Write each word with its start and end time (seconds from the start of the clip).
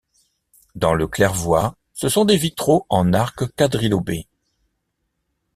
Dans 0.73 0.95
le 0.95 1.05
claire-voie, 1.07 1.77
ce 1.93 2.09
sont 2.09 2.25
des 2.25 2.35
vitraux 2.35 2.87
en 2.89 3.13
arcs 3.13 3.45
quadrilobés. 3.55 4.27